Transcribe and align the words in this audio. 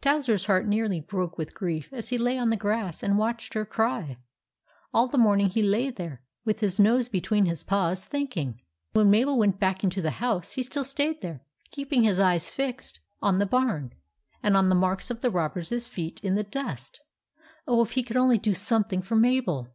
Towser's 0.00 0.46
heart 0.46 0.66
nearly 0.66 0.98
broke 0.98 1.38
with 1.38 1.54
grief 1.54 1.90
as 1.92 2.08
he 2.08 2.18
lay 2.18 2.36
on 2.38 2.50
the 2.50 2.56
grass 2.56 3.04
and 3.04 3.16
watched 3.16 3.54
her 3.54 3.64
cry. 3.64 4.16
All 4.92 5.06
the 5.06 5.16
morning 5.16 5.48
he 5.48 5.62
lay 5.62 5.90
there 5.90 6.22
with 6.44 6.58
his 6.58 6.80
nose 6.80 7.08
between 7.08 7.46
his 7.46 7.62
paws, 7.62 8.04
thinking. 8.04 8.60
When 8.94 9.12
Mabel 9.12 9.38
went 9.38 9.60
back 9.60 9.84
into 9.84 10.02
the 10.02 10.10
house, 10.18 10.54
he 10.54 10.64
still 10.64 10.82
stayed 10.82 11.20
there, 11.22 11.44
keeping 11.70 12.02
his 12.02 12.18
eyes 12.18 12.50
fixed 12.50 12.98
on 13.22 13.38
the 13.38 13.46
barn, 13.46 13.92
and 14.42 14.56
on 14.56 14.70
the 14.70 14.74
marks 14.74 15.08
of 15.08 15.20
the 15.20 15.30
robbers' 15.30 15.86
feet 15.86 16.18
in 16.24 16.34
the 16.34 16.42
dust. 16.42 17.00
Oh, 17.68 17.80
if 17.84 17.92
he 17.92 18.02
could 18.02 18.16
only 18.16 18.38
do 18.38 18.54
some 18.54 18.82
thing 18.82 19.02
for 19.02 19.14
Mabel 19.14 19.68